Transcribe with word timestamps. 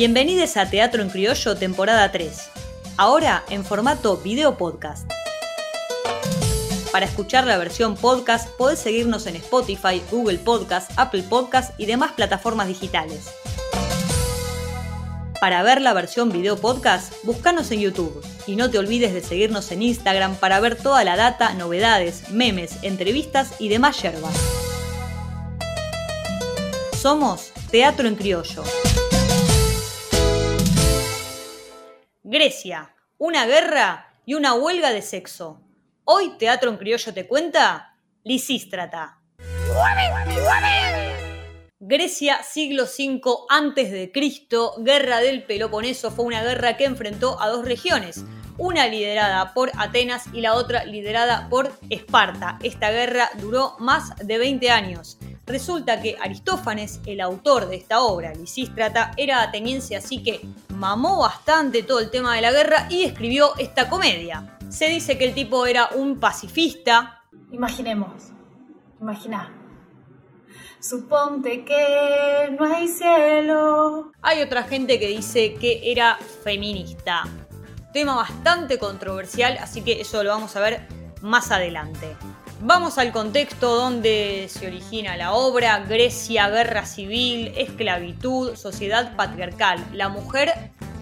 Bienvenidos 0.00 0.56
a 0.56 0.64
Teatro 0.64 1.02
en 1.02 1.10
Criollo, 1.10 1.56
temporada 1.58 2.10
3. 2.10 2.48
Ahora 2.96 3.44
en 3.50 3.66
formato 3.66 4.16
video 4.16 4.56
podcast. 4.56 5.06
Para 6.90 7.04
escuchar 7.04 7.46
la 7.46 7.58
versión 7.58 7.96
podcast, 7.96 8.48
podés 8.56 8.78
seguirnos 8.78 9.26
en 9.26 9.36
Spotify, 9.36 10.00
Google 10.10 10.38
Podcast, 10.38 10.90
Apple 10.96 11.24
Podcast 11.24 11.78
y 11.78 11.84
demás 11.84 12.12
plataformas 12.12 12.68
digitales. 12.68 13.28
Para 15.38 15.62
ver 15.62 15.82
la 15.82 15.92
versión 15.92 16.32
video 16.32 16.56
podcast, 16.56 17.12
búscanos 17.24 17.70
en 17.70 17.80
YouTube. 17.80 18.24
Y 18.46 18.56
no 18.56 18.70
te 18.70 18.78
olvides 18.78 19.12
de 19.12 19.20
seguirnos 19.20 19.70
en 19.70 19.82
Instagram 19.82 20.34
para 20.34 20.60
ver 20.60 20.76
toda 20.76 21.04
la 21.04 21.16
data, 21.16 21.52
novedades, 21.52 22.30
memes, 22.30 22.76
entrevistas 22.80 23.50
y 23.58 23.68
demás 23.68 24.00
yerbas. 24.00 24.34
Somos 26.98 27.50
Teatro 27.70 28.08
en 28.08 28.14
Criollo. 28.16 28.64
Grecia, 32.32 32.94
una 33.18 33.44
guerra 33.44 34.14
y 34.24 34.34
una 34.34 34.54
huelga 34.54 34.92
de 34.92 35.02
sexo. 35.02 35.60
Hoy 36.04 36.38
Teatro 36.38 36.70
en 36.70 36.76
Criollo 36.76 37.12
te 37.12 37.26
cuenta 37.26 37.96
Lisístrata. 38.22 39.18
Grecia, 41.80 42.44
siglo 42.44 42.84
V 42.84 43.20
antes 43.48 43.90
de 43.90 44.12
Cristo, 44.12 44.74
guerra 44.78 45.18
del 45.18 45.42
Peloponeso 45.42 46.12
fue 46.12 46.24
una 46.24 46.44
guerra 46.44 46.76
que 46.76 46.84
enfrentó 46.84 47.42
a 47.42 47.48
dos 47.48 47.64
regiones, 47.64 48.24
una 48.58 48.86
liderada 48.86 49.52
por 49.52 49.72
Atenas 49.76 50.26
y 50.32 50.40
la 50.40 50.54
otra 50.54 50.84
liderada 50.84 51.48
por 51.48 51.72
Esparta. 51.88 52.60
Esta 52.62 52.92
guerra 52.92 53.28
duró 53.40 53.74
más 53.80 54.14
de 54.18 54.38
20 54.38 54.70
años. 54.70 55.18
Resulta 55.46 56.00
que 56.00 56.16
Aristófanes, 56.20 57.00
el 57.06 57.22
autor 57.22 57.68
de 57.68 57.74
esta 57.74 58.02
obra, 58.02 58.32
Lisístrata, 58.34 59.10
era 59.16 59.42
ateniense, 59.42 59.96
así 59.96 60.22
que 60.22 60.42
mamó 60.80 61.18
bastante 61.18 61.82
todo 61.82 62.00
el 62.00 62.10
tema 62.10 62.34
de 62.34 62.40
la 62.40 62.52
guerra 62.52 62.86
y 62.88 63.04
escribió 63.04 63.54
esta 63.58 63.90
comedia. 63.90 64.56
Se 64.70 64.88
dice 64.88 65.18
que 65.18 65.26
el 65.26 65.34
tipo 65.34 65.66
era 65.66 65.90
un 65.94 66.18
pacifista. 66.18 67.22
Imaginemos, 67.52 68.32
imagina. 68.98 69.54
Suponte 70.80 71.66
que 71.66 72.56
no 72.58 72.64
hay 72.64 72.88
cielo. 72.88 74.10
Hay 74.22 74.40
otra 74.40 74.62
gente 74.62 74.98
que 74.98 75.08
dice 75.08 75.56
que 75.56 75.92
era 75.92 76.16
feminista. 76.42 77.24
Tema 77.92 78.16
bastante 78.16 78.78
controversial, 78.78 79.58
así 79.60 79.82
que 79.82 80.00
eso 80.00 80.24
lo 80.24 80.30
vamos 80.30 80.56
a 80.56 80.60
ver 80.60 80.88
más 81.20 81.50
adelante. 81.50 82.16
Vamos 82.62 82.98
al 82.98 83.10
contexto 83.10 83.74
donde 83.74 84.46
se 84.50 84.66
origina 84.66 85.16
la 85.16 85.32
obra, 85.32 85.78
Grecia, 85.78 86.50
guerra 86.50 86.84
civil, 86.84 87.54
esclavitud, 87.56 88.54
sociedad 88.54 89.16
patriarcal. 89.16 89.82
La 89.94 90.10
mujer 90.10 90.52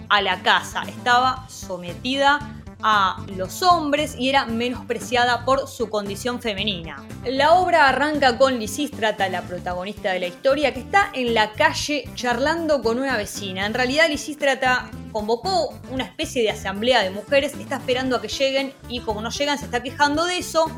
a 0.09 0.23
la 0.23 0.41
casa 0.42 0.84
estaba 0.84 1.48
sometida 1.48 2.39
a 2.81 3.27
los 3.37 3.65
hombres 3.65 4.15
y 4.17 4.28
era 4.28 4.47
menospreciada 4.47 5.45
por 5.45 5.67
su 5.67 5.91
condición 5.91 6.41
femenina. 6.41 7.05
La 7.25 7.55
obra 7.55 7.89
arranca 7.89 8.39
con 8.39 8.61
Lisístrata, 8.61 9.28
la 9.28 9.43
protagonista 9.43 10.12
de 10.12 10.20
la 10.20 10.27
historia, 10.28 10.72
que 10.72 10.78
está 10.78 11.11
en 11.12 11.34
la 11.34 11.55
calle 11.55 12.09
charlando 12.15 12.83
con 12.83 13.00
una 13.00 13.17
vecina. 13.17 13.67
En 13.67 13.75
realidad 13.75 14.09
Lisístrata 14.09 14.89
convocó 15.11 15.75
una 15.91 16.05
especie 16.05 16.41
de 16.41 16.50
asamblea 16.50 17.03
de 17.03 17.11
mujeres, 17.11 17.55
está 17.55 17.78
esperando 17.78 18.15
a 18.15 18.22
que 18.22 18.28
lleguen 18.28 18.72
y 18.89 19.00
como 19.00 19.20
no 19.20 19.31
llegan 19.31 19.59
se 19.59 19.65
está 19.65 19.83
quejando 19.83 20.25
de 20.25 20.39
eso 20.39 20.70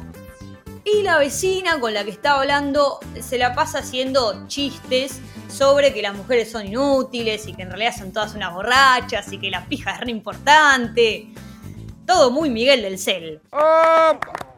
y 0.84 1.03
la 1.03 1.19
vecina 1.19 1.78
con 1.81 1.95
la 1.95 2.05
que 2.05 2.11
está 2.11 2.41
hablando 2.41 3.00
se 3.20 3.39
la 3.39 3.55
pasa 3.55 3.78
haciendo 3.78 4.47
chistes 4.48 5.20
sobre 5.48 5.92
que 5.92 6.03
las 6.03 6.14
mujeres 6.14 6.50
son 6.50 6.67
inútiles 6.67 7.47
y 7.47 7.55
que 7.55 7.62
en 7.62 7.69
realidad 7.69 7.95
son 7.97 8.12
todas 8.12 8.34
unas 8.34 8.55
borrachas 8.55 9.33
y 9.33 9.39
que 9.39 9.50
la 9.50 9.64
pija 9.67 9.92
es 9.92 10.00
re 10.00 10.11
importante. 10.11 11.28
Todo 12.06 12.31
muy 12.31 12.50
Miguel 12.50 12.82
del 12.82 12.99
Cel. 12.99 13.41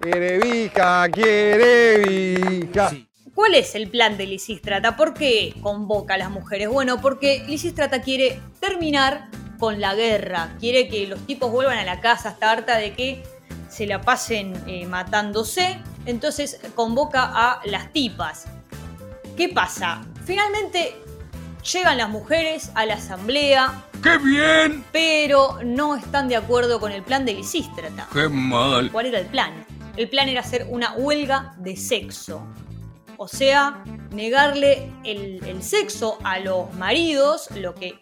Quiere 0.01 0.39
vija, 0.39 1.09
quiere 1.11 1.99
vija. 1.99 2.91
¿Cuál 3.35 3.55
es 3.55 3.75
el 3.75 3.89
plan 3.89 4.17
de 4.17 4.27
Lisístrata? 4.27 4.97
¿Por 4.97 5.15
qué 5.15 5.55
convoca 5.63 6.15
a 6.15 6.19
las 6.19 6.31
mujeres? 6.31 6.69
Bueno, 6.69 7.01
porque 7.01 7.43
Lisístrata 7.47 8.03
quiere 8.03 8.41
terminar 8.61 9.29
con 9.59 9.81
la 9.81 9.95
guerra, 9.95 10.55
quiere 10.61 10.89
que 10.89 11.07
los 11.07 11.25
tipos 11.27 11.51
vuelvan 11.51 11.79
a 11.79 11.85
la 11.85 12.01
casa, 12.01 12.31
está 12.31 12.51
harta 12.51 12.77
de 12.77 12.95
que 12.95 13.23
se 13.69 13.87
la 13.87 14.03
pasen 14.03 14.55
eh, 14.67 14.87
matándose 14.87 15.79
entonces 16.07 16.61
convoca 16.75 17.31
a 17.35 17.61
las 17.65 17.93
tipas. 17.93 18.47
¿Qué 19.37 19.49
pasa? 19.49 20.03
Finalmente 20.25 20.95
llegan 21.73 21.99
las 21.99 22.09
mujeres 22.09 22.71
a 22.75 22.87
la 22.87 22.95
asamblea. 22.95 23.85
¡Qué 24.03 24.19
bien! 24.19 24.85
Pero 24.93 25.59
no 25.65 25.97
están 25.97 26.29
de 26.29 26.37
acuerdo 26.37 26.81
con 26.81 26.93
el 26.93 27.03
plan 27.03 27.25
de 27.25 27.35
Lisístrata. 27.35 28.09
¡Qué 28.13 28.29
mal! 28.29 28.91
¿Cuál 28.91 29.07
era 29.07 29.21
el 29.21 29.27
plan? 29.27 29.65
El 29.97 30.09
plan 30.09 30.29
era 30.29 30.41
hacer 30.41 30.67
una 30.69 30.95
huelga 30.95 31.55
de 31.59 31.77
sexo. 31.77 32.47
O 33.17 33.29
sea, 33.29 33.85
negarle 34.11 34.91
el, 35.05 35.45
el 35.45 35.63
sexo 35.63 36.19
a 36.25 36.41
los 36.41 36.75
maridos, 36.75 37.49
lo 37.55 37.75
que, 37.75 37.99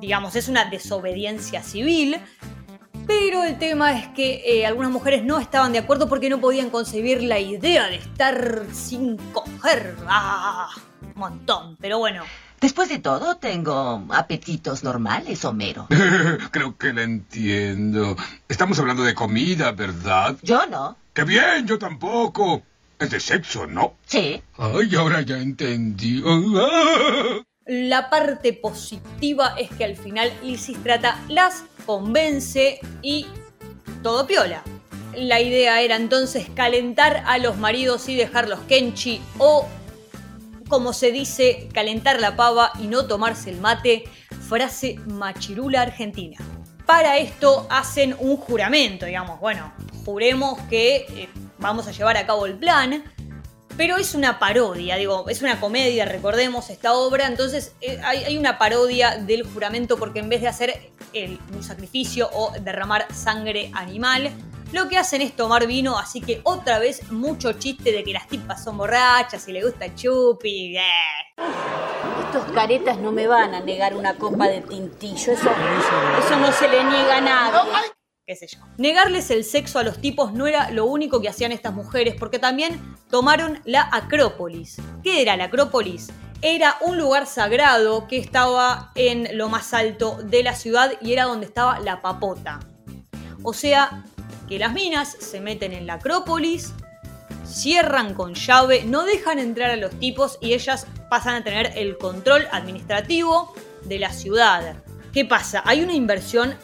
digamos, 0.00 0.36
es 0.36 0.48
una 0.48 0.66
desobediencia 0.66 1.62
civil, 1.62 2.18
pero 3.06 3.44
el 3.44 3.58
tema 3.58 3.98
es 3.98 4.08
que 4.08 4.42
eh, 4.44 4.66
algunas 4.66 4.90
mujeres 4.90 5.24
no 5.24 5.38
estaban 5.38 5.72
de 5.72 5.78
acuerdo 5.78 6.08
porque 6.08 6.28
no 6.28 6.40
podían 6.40 6.70
concebir 6.70 7.22
la 7.22 7.38
idea 7.38 7.86
de 7.88 7.96
estar 7.96 8.64
sin 8.72 9.16
coger. 9.32 9.96
¡Ah! 10.06 10.68
Un 11.02 11.12
montón, 11.14 11.76
pero 11.80 11.98
bueno. 11.98 12.24
Después 12.60 12.88
de 12.88 12.98
todo, 12.98 13.36
tengo 13.36 14.06
apetitos 14.10 14.82
normales, 14.82 15.44
Homero. 15.44 15.86
Creo 16.50 16.76
que 16.76 16.92
la 16.92 17.02
entiendo. 17.02 18.16
Estamos 18.48 18.78
hablando 18.78 19.02
de 19.02 19.14
comida, 19.14 19.72
¿verdad? 19.72 20.36
Yo 20.42 20.66
no. 20.66 20.96
¡Qué 21.12 21.24
bien! 21.24 21.66
Yo 21.66 21.78
tampoco. 21.78 22.62
Es 22.98 23.10
de 23.10 23.20
sexo, 23.20 23.66
¿no? 23.66 23.94
Sí. 24.06 24.42
Ay, 24.56 24.94
ahora 24.96 25.20
ya 25.20 25.36
entendí. 25.36 26.22
La 27.66 28.08
parte 28.08 28.52
positiva 28.52 29.54
es 29.58 29.68
que 29.70 29.84
al 29.84 29.96
final 29.96 30.32
Trata 30.84 31.20
las 31.28 31.64
convence 31.86 32.80
y 33.00 33.26
todo 34.02 34.26
piola. 34.26 34.62
La 35.14 35.40
idea 35.40 35.80
era 35.80 35.96
entonces 35.96 36.48
calentar 36.54 37.22
a 37.26 37.38
los 37.38 37.56
maridos 37.56 38.08
y 38.08 38.16
dejarlos 38.16 38.60
kenchi 38.68 39.22
o, 39.38 39.66
como 40.68 40.92
se 40.92 41.10
dice, 41.10 41.68
calentar 41.72 42.20
la 42.20 42.36
pava 42.36 42.72
y 42.78 42.88
no 42.88 43.06
tomarse 43.06 43.48
el 43.50 43.60
mate, 43.60 44.04
frase 44.48 44.98
machirula 45.06 45.82
argentina. 45.82 46.36
Para 46.84 47.16
esto 47.16 47.66
hacen 47.70 48.14
un 48.18 48.36
juramento, 48.36 49.06
digamos, 49.06 49.40
bueno, 49.40 49.72
juremos 50.04 50.60
que 50.68 51.06
eh, 51.08 51.28
vamos 51.58 51.88
a 51.88 51.92
llevar 51.92 52.16
a 52.16 52.26
cabo 52.26 52.46
el 52.46 52.54
plan, 52.54 53.02
pero 53.76 53.96
es 53.96 54.14
una 54.14 54.38
parodia, 54.38 54.96
digo, 54.96 55.28
es 55.28 55.42
una 55.42 55.60
comedia, 55.60 56.04
recordemos 56.04 56.70
esta 56.70 56.94
obra, 56.94 57.26
entonces 57.26 57.74
eh, 57.80 58.00
hay, 58.02 58.36
una 58.38 58.58
parodia 58.58 59.16
del 59.16 59.42
juramento 59.42 59.96
porque 59.98 60.20
en 60.20 60.28
vez 60.28 60.40
de 60.40 60.48
hacer 60.48 60.92
un 61.54 61.62
sacrificio 61.62 62.28
o 62.32 62.52
derramar 62.60 63.06
sangre 63.14 63.70
animal, 63.74 64.30
lo 64.72 64.88
que 64.88 64.98
hacen 64.98 65.22
es 65.22 65.34
tomar 65.34 65.66
vino, 65.66 65.98
así 65.98 66.20
que 66.20 66.40
otra 66.42 66.78
vez 66.78 67.10
mucho 67.10 67.52
chiste 67.52 67.92
de 67.92 68.02
que 68.02 68.12
las 68.12 68.26
tipas 68.28 68.64
son 68.64 68.76
borrachas 68.76 69.46
y 69.48 69.52
le 69.52 69.62
gusta 69.62 69.94
chupi. 69.94 70.76
Estos 70.76 72.52
caretas 72.52 72.98
no 72.98 73.12
me 73.12 73.26
van 73.26 73.54
a 73.54 73.60
negar 73.60 73.94
una 73.94 74.14
copa 74.14 74.48
de 74.48 74.60
tintillo, 74.62 75.32
eso, 75.32 75.50
eso 76.18 76.36
no 76.36 76.52
se 76.52 76.68
le 76.68 76.84
niega 76.84 77.18
a 77.18 77.20
nadie 77.20 77.95
Negarles 78.76 79.30
el 79.30 79.44
sexo 79.44 79.78
a 79.78 79.84
los 79.84 80.00
tipos 80.00 80.32
no 80.32 80.48
era 80.48 80.72
lo 80.72 80.86
único 80.86 81.20
que 81.20 81.28
hacían 81.28 81.52
estas 81.52 81.72
mujeres, 81.72 82.16
porque 82.18 82.40
también 82.40 82.80
tomaron 83.08 83.60
la 83.64 83.88
Acrópolis. 83.92 84.78
¿Qué 85.04 85.22
era 85.22 85.36
la 85.36 85.44
Acrópolis? 85.44 86.08
Era 86.42 86.76
un 86.80 86.98
lugar 86.98 87.26
sagrado 87.26 88.08
que 88.08 88.18
estaba 88.18 88.90
en 88.96 89.38
lo 89.38 89.48
más 89.48 89.72
alto 89.72 90.18
de 90.24 90.42
la 90.42 90.56
ciudad 90.56 90.94
y 91.00 91.12
era 91.12 91.24
donde 91.24 91.46
estaba 91.46 91.78
la 91.78 92.02
papota. 92.02 92.58
O 93.44 93.52
sea, 93.52 94.04
que 94.48 94.58
las 94.58 94.72
minas 94.72 95.16
se 95.20 95.40
meten 95.40 95.72
en 95.72 95.86
la 95.86 95.94
Acrópolis, 95.94 96.72
cierran 97.46 98.12
con 98.14 98.34
llave, 98.34 98.82
no 98.84 99.04
dejan 99.04 99.38
entrar 99.38 99.70
a 99.70 99.76
los 99.76 99.96
tipos 100.00 100.36
y 100.40 100.52
ellas 100.52 100.88
pasan 101.08 101.36
a 101.36 101.44
tener 101.44 101.74
el 101.76 101.96
control 101.96 102.48
administrativo 102.50 103.54
de 103.84 104.00
la 104.00 104.12
ciudad. 104.12 104.82
¿Qué 105.12 105.24
pasa? 105.24 105.62
Hay 105.64 105.82
una 105.82 105.94
inversión 105.94 106.56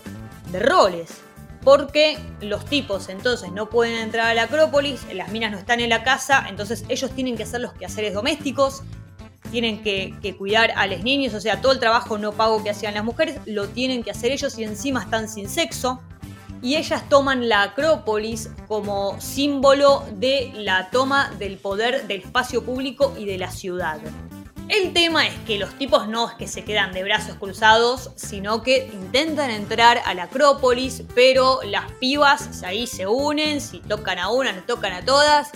de 0.50 0.58
roles 0.58 1.22
porque 1.64 2.18
los 2.40 2.64
tipos 2.64 3.08
entonces 3.08 3.52
no 3.52 3.68
pueden 3.68 3.96
entrar 3.96 4.28
a 4.28 4.34
la 4.34 4.44
Acrópolis, 4.44 5.06
las 5.12 5.30
minas 5.30 5.52
no 5.52 5.58
están 5.58 5.80
en 5.80 5.88
la 5.88 6.02
casa, 6.02 6.44
entonces 6.48 6.84
ellos 6.88 7.10
tienen 7.12 7.36
que 7.36 7.44
hacer 7.44 7.60
los 7.60 7.72
quehaceres 7.72 8.14
domésticos, 8.14 8.82
tienen 9.50 9.82
que, 9.82 10.34
cuidar 10.38 10.72
a 10.76 10.86
los 10.86 11.02
niños, 11.02 11.34
o 11.34 11.40
sea, 11.40 11.60
todo 11.60 11.72
el 11.72 11.78
trabajo 11.78 12.18
no 12.18 12.32
pago 12.32 12.62
que 12.64 12.70
hacían 12.70 12.94
las 12.94 13.04
mujeres, 13.04 13.38
lo 13.46 13.68
tienen 13.68 14.02
que 14.02 14.10
hacer 14.10 14.32
ellos 14.32 14.58
y 14.58 14.64
encima 14.64 15.02
están 15.02 15.28
sin 15.28 15.48
sexo. 15.48 16.00
Y 16.62 16.76
ellas 16.76 17.08
toman 17.08 17.48
la 17.48 17.62
Acrópolis 17.62 18.48
como 18.68 19.20
símbolo 19.20 20.04
de 20.14 20.52
la 20.54 20.90
toma 20.90 21.32
del 21.38 21.58
poder 21.58 22.06
del 22.06 22.20
espacio 22.20 22.64
público 22.64 23.14
y 23.18 23.24
de 23.24 23.36
la 23.36 23.50
ciudad. 23.50 23.98
El 24.68 24.92
tema 24.92 25.26
es 25.26 25.34
que 25.40 25.58
los 25.58 25.76
tipos 25.78 26.08
no 26.08 26.28
es 26.28 26.34
que 26.34 26.46
se 26.46 26.64
quedan 26.64 26.92
de 26.92 27.04
brazos 27.04 27.36
cruzados, 27.36 28.10
sino 28.16 28.62
que 28.62 28.88
intentan 28.92 29.50
entrar 29.50 30.00
a 30.06 30.14
la 30.14 30.24
Acrópolis, 30.24 31.02
pero 31.14 31.60
las 31.64 31.90
pibas 31.92 32.62
ahí 32.62 32.86
se 32.86 33.06
unen, 33.06 33.60
si 33.60 33.80
tocan 33.80 34.18
a 34.18 34.30
una, 34.30 34.52
no 34.52 34.62
tocan 34.62 34.92
a 34.92 35.04
todas, 35.04 35.50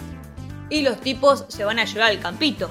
y 0.69 0.82
los 0.82 1.00
tipos 1.00 1.47
se 1.49 1.64
van 1.64 1.79
a 1.79 1.85
llevar 1.85 2.11
al 2.11 2.20
campito. 2.20 2.69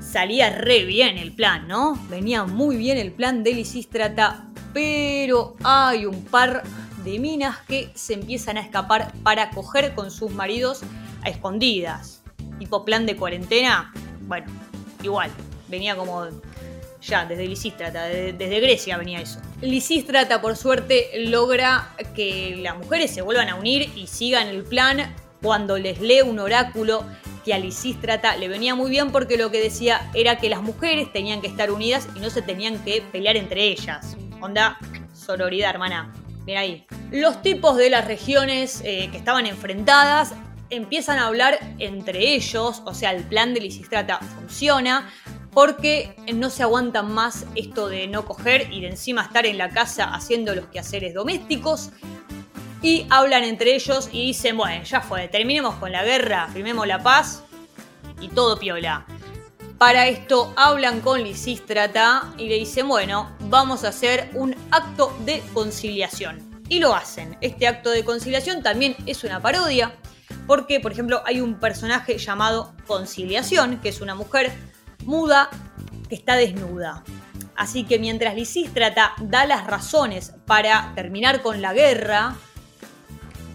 Salía 0.00 0.50
re 0.50 0.84
bien 0.84 1.16
el 1.16 1.32
plan, 1.32 1.68
¿no? 1.68 1.94
Venía 2.10 2.44
muy 2.44 2.76
bien 2.76 2.98
el 2.98 3.12
plan 3.12 3.42
de 3.42 3.54
Lisístrata, 3.54 4.44
pero 4.74 5.56
hay 5.62 6.04
un 6.04 6.24
par 6.24 6.64
de 7.04 7.18
minas 7.18 7.58
que 7.66 7.92
se 7.94 8.14
empiezan 8.14 8.58
a 8.58 8.60
escapar 8.60 9.12
para 9.22 9.50
coger 9.50 9.94
con 9.94 10.10
sus 10.10 10.32
maridos 10.32 10.80
a 11.22 11.30
escondidas. 11.30 12.22
Tipo 12.58 12.84
plan 12.84 13.06
de 13.06 13.16
cuarentena, 13.16 13.92
bueno, 14.22 14.46
igual, 15.02 15.30
venía 15.68 15.96
como 15.96 16.28
ya 17.02 17.24
desde 17.24 17.46
Lisístrata, 17.46 18.04
desde, 18.04 18.60
Grecia 18.60 18.96
venía 18.96 19.20
eso. 19.20 19.40
Lisístrata, 19.62 20.40
por 20.40 20.56
suerte, 20.56 21.10
logra 21.26 21.94
que 22.14 22.56
las 22.60 22.76
mujeres 22.76 23.12
se 23.12 23.22
vuelvan 23.22 23.48
a 23.48 23.54
unir 23.54 23.90
y 23.96 24.06
sigan 24.06 24.48
el 24.48 24.64
plan 24.64 25.14
cuando 25.40 25.78
les 25.78 26.00
lee 26.00 26.20
un 26.20 26.38
oráculo 26.38 27.04
que 27.44 27.54
a 27.54 27.58
Lisístrata 27.58 28.36
le 28.36 28.48
venía 28.48 28.74
muy 28.74 28.90
bien 28.90 29.10
porque 29.12 29.38
lo 29.38 29.50
que 29.50 29.62
decía 29.62 30.10
era 30.14 30.36
que 30.36 30.50
las 30.50 30.60
mujeres 30.60 31.10
tenían 31.12 31.40
que 31.40 31.46
estar 31.46 31.70
unidas 31.70 32.06
y 32.14 32.20
no 32.20 32.28
se 32.28 32.42
tenían 32.42 32.78
que 32.84 33.02
pelear 33.12 33.36
entre 33.36 33.64
ellas. 33.64 34.16
Onda, 34.40 34.78
sororidad, 35.14 35.70
hermana. 35.70 36.12
Mira 36.44 36.60
ahí. 36.60 36.86
Los 37.10 37.40
tipos 37.42 37.76
de 37.76 37.90
las 37.90 38.06
regiones 38.06 38.82
eh, 38.84 39.08
que 39.10 39.16
estaban 39.16 39.46
enfrentadas 39.46 40.34
empiezan 40.70 41.18
a 41.18 41.26
hablar 41.26 41.58
entre 41.78 42.34
ellos, 42.34 42.82
o 42.84 42.94
sea, 42.94 43.12
el 43.12 43.24
plan 43.24 43.54
de 43.54 43.60
Lisistrata 43.60 44.18
funciona 44.18 45.10
porque 45.52 46.14
no 46.32 46.48
se 46.48 46.62
aguantan 46.62 47.12
más 47.12 47.44
esto 47.56 47.88
de 47.88 48.06
no 48.06 48.24
coger 48.24 48.72
y 48.72 48.80
de 48.80 48.88
encima 48.88 49.22
estar 49.22 49.46
en 49.46 49.58
la 49.58 49.70
casa 49.70 50.14
haciendo 50.14 50.54
los 50.54 50.66
quehaceres 50.66 51.14
domésticos. 51.14 51.90
Y 52.82 53.06
hablan 53.10 53.44
entre 53.44 53.74
ellos 53.74 54.08
y 54.10 54.26
dicen, 54.26 54.56
bueno, 54.56 54.82
ya 54.84 55.00
fue, 55.00 55.28
terminemos 55.28 55.74
con 55.74 55.92
la 55.92 56.02
guerra, 56.02 56.48
firmemos 56.52 56.86
la 56.86 57.02
paz 57.02 57.42
y 58.20 58.28
todo 58.28 58.58
piola. 58.58 59.04
Para 59.76 60.06
esto 60.08 60.52
hablan 60.56 61.00
con 61.00 61.22
Lisístrata 61.22 62.32
y 62.38 62.48
le 62.48 62.56
dicen, 62.56 62.86
bueno, 62.86 63.34
vamos 63.40 63.84
a 63.84 63.88
hacer 63.88 64.30
un 64.34 64.54
acto 64.70 65.14
de 65.24 65.42
conciliación. 65.52 66.62
Y 66.68 66.78
lo 66.78 66.94
hacen. 66.94 67.36
Este 67.40 67.66
acto 67.66 67.90
de 67.90 68.04
conciliación 68.04 68.62
también 68.62 68.94
es 69.06 69.24
una 69.24 69.42
parodia, 69.42 69.94
porque, 70.50 70.80
por 70.80 70.90
ejemplo, 70.90 71.22
hay 71.26 71.40
un 71.40 71.60
personaje 71.60 72.18
llamado 72.18 72.74
Conciliación, 72.88 73.78
que 73.78 73.88
es 73.88 74.00
una 74.00 74.16
mujer 74.16 74.50
muda 75.04 75.48
que 76.08 76.16
está 76.16 76.34
desnuda. 76.34 77.04
Así 77.54 77.84
que 77.84 78.00
mientras 78.00 78.34
Lisístrata 78.34 79.12
da 79.20 79.46
las 79.46 79.64
razones 79.68 80.34
para 80.46 80.90
terminar 80.96 81.42
con 81.42 81.62
la 81.62 81.72
guerra, 81.72 82.34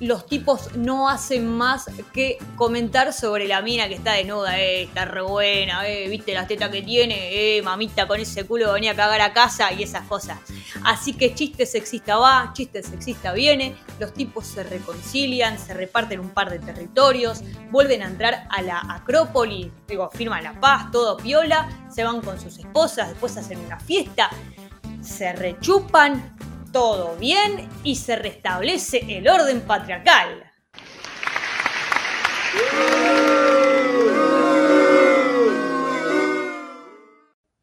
los 0.06 0.28
tipos 0.28 0.76
no 0.76 1.10
hacen 1.10 1.48
más 1.48 1.90
que 2.14 2.38
comentar 2.56 3.12
sobre 3.12 3.48
la 3.48 3.64
mina 3.64 3.88
que 3.88 3.96
está 3.96 4.14
desnuda, 4.14 4.60
eh, 4.60 4.84
está 4.84 5.06
re 5.06 5.24
buena, 5.24 5.88
eh, 5.88 6.08
viste 6.08 6.34
las 6.34 6.48
tetas 6.48 6.70
que 6.70 6.84
tiene, 6.84 7.58
eh, 7.58 7.62
mamita 7.64 8.08
con 8.08 8.20
ese 8.20 8.46
culo 8.46 8.74
venía 8.74 8.92
a 8.92 8.96
cagar 8.96 9.22
a 9.22 9.34
casa 9.34 9.74
y 9.74 9.82
esas 9.82 10.06
cosas. 10.08 10.38
Así 10.84 11.14
que 11.14 11.34
chiste 11.34 11.66
sexista 11.66 12.18
va, 12.18 12.52
chiste 12.54 12.84
sexista 12.84 13.34
viene, 13.34 13.76
los 14.00 14.14
tipos 14.14 14.46
se 14.46 14.64
reconcilian, 14.64 15.58
se 15.58 15.74
reparten 15.74 16.20
un 16.20 16.30
par 16.30 16.52
de 16.52 16.60
territorios, 16.60 17.42
vuelven 17.72 18.04
a 18.04 18.06
entrar 18.06 18.48
a 18.52 18.62
la 18.62 18.80
Acrópolis, 18.88 19.72
digo, 19.88 20.12
firman 20.14 20.44
la 20.44 20.60
paz, 20.60 20.92
todo 20.92 21.18
piola, 21.18 21.68
se 21.90 22.04
van 22.04 22.22
con 22.22 22.40
sus 22.40 22.60
esposas, 22.60 23.10
después 23.10 23.36
hacen 23.38 23.60
una 23.60 23.80
fiesta, 23.80 24.30
se 25.02 25.34
rechupan, 25.34 26.35
todo 26.76 27.16
bien 27.16 27.70
y 27.86 27.96
se 27.96 28.18
restablece 28.18 29.06
el 29.08 29.30
orden 29.30 29.62
patriarcal. 29.62 30.44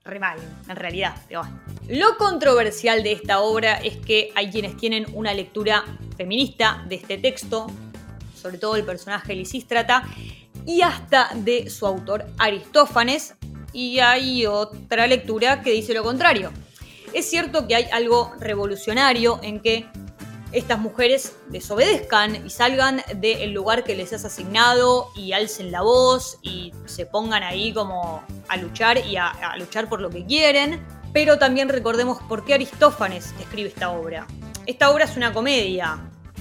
Re 0.02 0.18
mal, 0.18 0.38
en 0.66 0.76
realidad. 0.76 1.14
Lo 1.88 2.16
controversial 2.16 3.02
de 3.02 3.12
esta 3.12 3.40
obra 3.40 3.74
es 3.74 3.98
que 3.98 4.32
hay 4.34 4.50
quienes 4.50 4.78
tienen 4.78 5.04
una 5.12 5.34
lectura 5.34 5.84
feminista 6.16 6.82
de 6.88 6.94
este 6.94 7.18
texto, 7.18 7.66
sobre 8.34 8.56
todo 8.56 8.76
el 8.76 8.84
personaje 8.86 9.34
Lisístrata, 9.34 10.04
y 10.64 10.80
hasta 10.80 11.28
de 11.34 11.68
su 11.68 11.86
autor 11.86 12.24
Aristófanes, 12.38 13.34
y 13.74 13.98
hay 13.98 14.46
otra 14.46 15.06
lectura 15.06 15.60
que 15.60 15.72
dice 15.72 15.92
lo 15.92 16.02
contrario. 16.02 16.50
Es 17.12 17.28
cierto 17.28 17.66
que 17.66 17.74
hay 17.74 17.84
algo 17.92 18.32
revolucionario 18.40 19.38
en 19.42 19.60
que 19.60 19.86
estas 20.52 20.78
mujeres 20.78 21.34
desobedezcan 21.48 22.46
y 22.46 22.50
salgan 22.50 23.02
del 23.16 23.52
lugar 23.52 23.84
que 23.84 23.94
les 23.94 24.12
has 24.12 24.24
asignado 24.24 25.08
y 25.16 25.32
alcen 25.32 25.72
la 25.72 25.82
voz 25.82 26.38
y 26.42 26.72
se 26.86 27.06
pongan 27.06 27.42
ahí 27.42 27.72
como 27.72 28.22
a 28.48 28.56
luchar 28.56 28.98
y 29.06 29.16
a, 29.16 29.28
a 29.28 29.56
luchar 29.56 29.88
por 29.88 30.00
lo 30.00 30.10
que 30.10 30.24
quieren. 30.24 30.84
Pero 31.12 31.38
también 31.38 31.68
recordemos 31.68 32.18
por 32.28 32.44
qué 32.44 32.54
Aristófanes 32.54 33.34
escribe 33.40 33.68
esta 33.68 33.90
obra. 33.90 34.26
Esta 34.66 34.90
obra 34.90 35.04
es 35.04 35.16
una 35.16 35.32
comedia. 35.32 35.98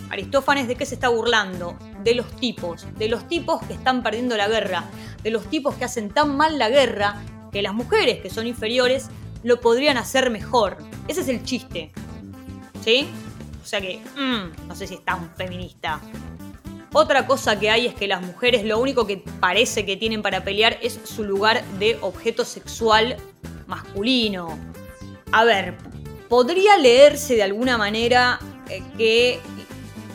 Aristófanes 0.10 0.68
de 0.68 0.76
qué 0.76 0.86
se 0.86 0.96
está 0.96 1.10
burlando? 1.10 1.78
De 2.04 2.16
los 2.16 2.28
tipos, 2.36 2.86
de 2.98 3.08
los 3.08 3.28
tipos 3.28 3.62
que 3.64 3.74
están 3.74 4.04
perdiendo 4.04 4.36
la 4.36 4.48
guerra, 4.48 4.86
de 5.24 5.32
los 5.32 5.46
tipos 5.50 5.76
que 5.76 5.86
hacen 5.86 6.10
tan 6.10 6.36
mal 6.36 6.58
la 6.58 6.70
guerra 6.70 7.22
que 7.52 7.62
las 7.62 7.74
mujeres 7.74 8.22
que 8.22 8.30
son 8.30 8.48
inferiores 8.48 9.10
lo 9.44 9.60
podrían 9.60 9.98
hacer 9.98 10.30
mejor. 10.30 10.78
Ese 11.08 11.22
es 11.22 11.28
el 11.28 11.44
chiste. 11.44 11.92
¿Sí? 12.84 13.10
O 13.62 13.66
sea 13.66 13.80
que, 13.82 14.02
mm, 14.16 14.68
no 14.68 14.76
sé 14.76 14.88
si 14.88 14.96
es 14.96 15.06
tan 15.06 15.34
feminista. 15.36 16.02
Otra 16.94 17.26
cosa 17.26 17.58
que 17.60 17.70
hay 17.70 17.88
es 17.88 17.96
que 17.96 18.08
las 18.08 18.22
mujeres 18.22 18.66
lo 18.66 18.80
único 18.80 19.08
que 19.08 19.24
parece 19.40 19.86
que 19.86 19.96
tienen 19.96 20.22
para 20.22 20.44
pelear 20.44 20.78
es 20.82 21.00
su 21.04 21.24
lugar 21.24 21.64
de 21.80 21.98
objeto 22.02 22.44
sexual 22.44 23.16
masculino. 23.66 24.60
A 25.32 25.46
ver, 25.46 25.78
podría 26.28 26.78
leerse 26.78 27.36
de 27.36 27.44
alguna 27.44 27.78
manera 27.78 28.40
eh, 28.70 28.84
que, 28.98 29.40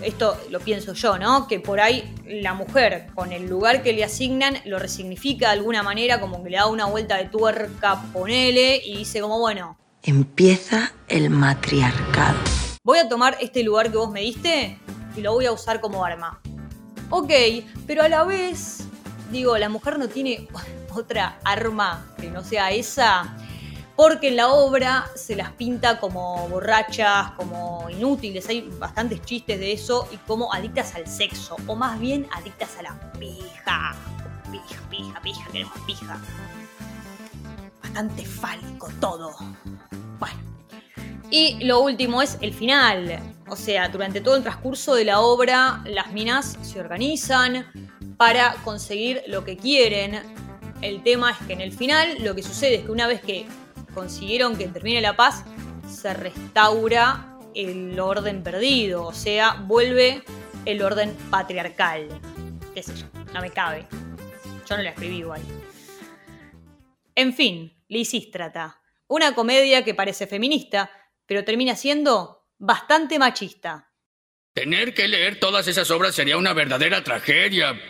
esto 0.02 0.37
lo 0.50 0.61
pienso 0.61 0.93
yo, 0.93 1.19
¿no? 1.19 1.46
Que 1.49 1.61
por 1.61 1.81
ahí 1.81 2.14
la 2.28 2.55
mujer, 2.55 3.06
con 3.14 3.32
el 3.32 3.46
lugar 3.49 3.82
que 3.82 3.93
le 3.93 4.05
asignan, 4.05 4.58
lo 4.64 4.78
resignifica 4.78 5.49
de 5.49 5.52
alguna 5.55 5.82
manera, 5.82 6.20
como 6.20 6.43
que 6.43 6.50
le 6.50 6.56
da 6.56 6.67
una 6.67 6.87
vuelta 6.87 7.17
de 7.17 7.26
tuerca, 7.26 8.03
ponele, 8.12 8.81
y 8.84 8.98
dice 8.98 9.20
como, 9.20 9.39
bueno, 9.39 9.79
Empieza 10.03 10.93
el 11.08 11.31
matriarcado. 11.31 12.39
voy 12.84 12.98
a 12.98 13.08
tomar 13.08 13.36
este 13.41 13.65
lugar 13.65 13.91
que 13.91 13.96
vos 13.96 14.10
me 14.10 14.20
diste 14.20 14.79
y 15.17 15.20
lo 15.20 15.32
voy 15.32 15.46
a 15.46 15.53
usar 15.53 15.81
como 15.81 16.05
arma. 16.05 16.41
Ok, 17.10 17.32
pero 17.86 18.03
a 18.03 18.08
la 18.08 18.22
vez, 18.24 18.84
digo, 19.32 19.56
la 19.58 19.69
mujer 19.69 19.98
no 19.98 20.08
tiene 20.08 20.46
otra 20.94 21.39
arma 21.44 22.06
que 22.20 22.31
no 22.31 22.44
sea 22.44 22.70
esa, 22.70 23.36
porque 23.96 24.29
en 24.29 24.36
la 24.36 24.48
obra 24.48 25.10
se 25.15 25.34
las 25.34 25.53
pinta 25.53 25.98
como 25.98 26.46
borrachas, 26.48 27.31
como 27.32 27.88
inútiles, 27.88 28.46
hay 28.48 28.69
bastantes 28.79 29.22
chistes 29.22 29.58
de 29.58 29.72
eso, 29.72 30.06
y 30.12 30.19
como 30.19 30.53
adictas 30.53 30.94
al 30.94 31.06
sexo, 31.06 31.56
o 31.67 31.74
más 31.74 31.98
bien 31.98 32.29
adictas 32.32 32.76
a 32.79 32.82
la 32.82 33.12
pija. 33.12 33.96
Pija, 34.53 34.82
pija, 34.91 35.20
pija, 35.22 35.46
queremos 35.50 35.72
pija. 35.86 36.20
Bastante 37.82 38.24
fálico 38.26 38.88
todo. 39.00 39.34
Bueno. 40.19 40.38
Y 41.31 41.65
lo 41.65 41.81
último 41.81 42.22
es 42.22 42.38
el 42.41 42.53
final. 42.53 43.19
O 43.48 43.56
sea, 43.56 43.88
durante 43.88 44.20
todo 44.20 44.36
el 44.36 44.43
transcurso 44.43 44.94
de 44.94 45.05
la 45.05 45.20
obra, 45.20 45.82
las 45.86 46.12
minas 46.12 46.58
se 46.62 46.79
organizan 46.79 47.67
para 48.17 48.55
conseguir 48.65 49.22
lo 49.26 49.44
que 49.44 49.56
quieren. 49.56 50.20
El 50.82 51.03
tema 51.03 51.32
es 51.32 51.38
que 51.46 51.55
en 51.55 51.62
el 51.62 51.72
final 51.72 52.17
lo 52.20 52.34
que 52.34 52.43
sucede 52.43 52.76
es 52.76 52.84
que 52.84 52.93
una 52.93 53.06
vez 53.06 53.20
que 53.22 53.46
consiguieron 53.96 54.58
que 54.58 54.69
termine 54.69 55.00
la 55.00 55.17
paz, 55.17 55.43
se 55.88 56.12
restaura 56.12 57.38
el 57.55 57.98
orden 57.98 58.43
perdido. 58.43 59.06
O 59.06 59.15
sea, 59.15 59.55
vuelve 59.55 60.22
el 60.67 60.82
orden 60.82 61.17
patriarcal. 61.31 62.08
Qué 62.74 62.82
sé 62.82 62.94
yo, 62.94 63.06
no 63.32 63.41
me 63.41 63.50
cabe. 63.50 63.86
Yo 64.69 64.76
no 64.76 64.82
la 64.82 64.91
escribí 64.91 65.17
igual. 65.17 65.41
En 67.15 67.32
fin, 67.32 67.72
Lisístrata. 67.88 68.82
Una 69.08 69.34
comedia 69.34 69.82
que 69.82 69.94
parece 69.94 70.26
feminista, 70.26 70.91
pero 71.24 71.44
termina 71.44 71.74
siendo 71.74 72.44
bastante 72.58 73.19
machista. 73.19 73.91
Tener 74.53 74.93
que 74.93 75.08
leer 75.08 75.41
todas 75.41 75.69
esas 75.69 75.91
obras 75.91 76.15
sería 76.15 76.36
una 76.36 76.53
verdadera 76.53 77.03
tragedia. 77.03 77.81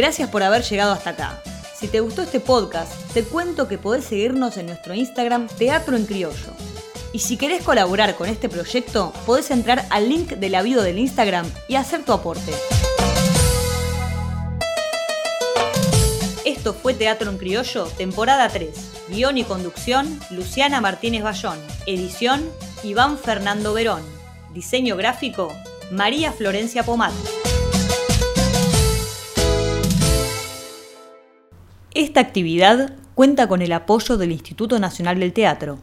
Gracias 0.00 0.30
por 0.30 0.42
haber 0.42 0.62
llegado 0.62 0.92
hasta 0.92 1.10
acá. 1.10 1.42
Si 1.78 1.86
te 1.86 2.00
gustó 2.00 2.22
este 2.22 2.40
podcast, 2.40 2.90
te 3.12 3.22
cuento 3.22 3.68
que 3.68 3.76
podés 3.76 4.06
seguirnos 4.06 4.56
en 4.56 4.64
nuestro 4.64 4.94
Instagram 4.94 5.46
Teatro 5.46 5.94
en 5.94 6.06
Criollo. 6.06 6.54
Y 7.12 7.18
si 7.18 7.36
querés 7.36 7.62
colaborar 7.62 8.16
con 8.16 8.26
este 8.26 8.48
proyecto, 8.48 9.12
podés 9.26 9.50
entrar 9.50 9.84
al 9.90 10.08
link 10.08 10.30
de 10.30 10.48
la 10.48 10.62
del 10.62 10.98
Instagram 10.98 11.44
y 11.68 11.74
hacer 11.74 12.02
tu 12.02 12.14
aporte. 12.14 12.50
Esto 16.46 16.72
fue 16.72 16.94
Teatro 16.94 17.30
en 17.30 17.36
Criollo, 17.36 17.84
temporada 17.98 18.48
3. 18.48 18.70
Guión 19.10 19.36
y 19.36 19.44
conducción, 19.44 20.18
Luciana 20.30 20.80
Martínez 20.80 21.22
Bayón. 21.22 21.58
Edición, 21.84 22.50
Iván 22.82 23.18
Fernando 23.18 23.74
Verón. 23.74 24.00
Diseño 24.54 24.96
gráfico, 24.96 25.52
María 25.90 26.32
Florencia 26.32 26.84
Pomato. 26.84 27.39
Esta 32.00 32.20
actividad 32.20 32.94
cuenta 33.14 33.46
con 33.46 33.60
el 33.60 33.72
apoyo 33.72 34.16
del 34.16 34.32
Instituto 34.32 34.78
Nacional 34.78 35.20
del 35.20 35.34
Teatro, 35.34 35.80